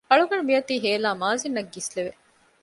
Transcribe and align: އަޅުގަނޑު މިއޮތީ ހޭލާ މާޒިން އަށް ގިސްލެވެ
އަޅުގަނޑު 0.09 0.43
މިއޮތީ 0.49 0.75
ހޭލާ 0.83 1.09
މާޒިން 1.21 1.55
އަށް 1.55 1.71
ގިސްލެވެ 1.73 2.11